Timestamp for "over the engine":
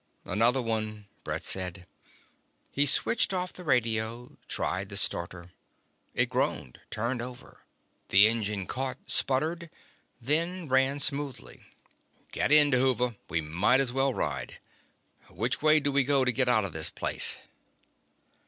7.21-8.65